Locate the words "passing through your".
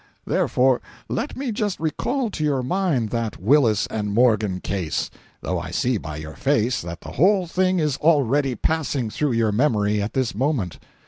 8.55-9.51